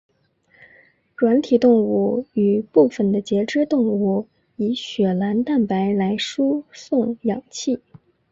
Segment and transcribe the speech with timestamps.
[1.15, 7.79] 软体动物与部分的节肢动物以血蓝蛋白来输送氧气。